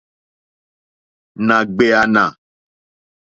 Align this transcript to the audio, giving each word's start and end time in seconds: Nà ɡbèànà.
Nà 1.47 1.57
ɡbèànà. 1.75 2.23